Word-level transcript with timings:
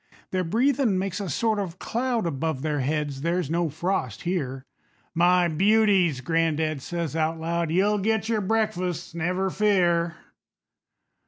Their 0.31 0.43
breathin' 0.43 0.97
makes 0.97 1.19
a 1.19 1.29
sort 1.29 1.59
of 1.59 1.77
cloud 1.77 2.25
Above 2.25 2.63
their 2.63 2.79
heads 2.79 3.21
there's 3.21 3.51
no 3.51 3.69
frost 3.69 4.23
here. 4.23 4.65
"My 5.13 5.47
beauties," 5.47 6.21
gran'dad 6.21 6.81
says 6.81 7.15
out 7.15 7.39
loud, 7.39 7.69
"You'll 7.69 7.99
get 7.99 8.27
your 8.27 8.41
breakfasts, 8.41 9.13
never 9.13 9.51
fear." 9.51 10.15